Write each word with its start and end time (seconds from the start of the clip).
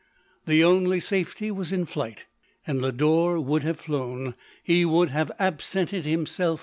The 0.47 0.63
only 0.63 0.99
safety 0.99 1.51
was 1.51 1.71
in 1.71 1.85
flight;— 1.85 2.25
and 2.65 2.81
Lodore 2.81 3.39
would 3.39 3.61
have 3.61 3.79
flown— 3.79 4.33
he 4.63 4.83
would 4.83 5.11
have 5.11 5.29
absented 5.39 6.05
himself 6.05 6.07
166 6.07 6.39
LODORE. 6.39 6.59